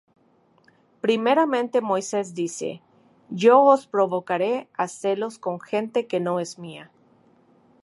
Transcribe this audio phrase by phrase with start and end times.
[0.99, 2.69] Primeramente Moisés dice:
[3.41, 6.85] Yo os provocaré á celos con gente que no es mía;